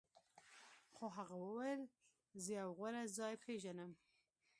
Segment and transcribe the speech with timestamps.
[0.95, 1.81] خو هغه وویل
[2.43, 3.91] زه یو غوره ځای پیژنم